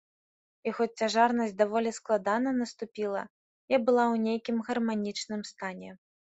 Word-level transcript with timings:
І 0.69 0.71
хоць 0.77 0.95
цяжарнасць 1.01 1.53
даволі 1.59 1.91
складана 1.99 2.55
наступіла, 2.63 3.21
я 3.77 3.83
была 3.85 4.05
ў 4.13 4.25
нейкім 4.27 4.57
гарманічным 4.67 5.49
стане. 5.55 5.89